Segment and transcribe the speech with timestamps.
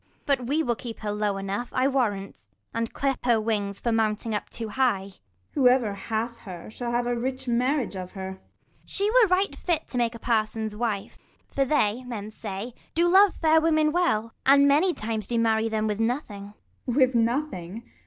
[0.01, 0.25] Ragan.
[0.25, 4.33] But we will keep her low enough, I warrant, And clip her wings for mounting
[4.33, 5.09] up too high.
[5.09, 5.11] Gon.
[5.53, 8.39] Who ever hath, her, shall have a rich marriage of her.
[8.39, 8.85] Ragan.
[8.85, 11.19] She were right fit to make a parson's wife: 20 Sc.
[11.19, 14.67] in] HIS THREE DAUGHTERS 21 For they, men say, do love fair women well, And
[14.67, 16.45] many times do marry them with nothing.
[16.47, 16.53] j.
[16.87, 16.95] Gon.
[16.95, 17.83] With nothing!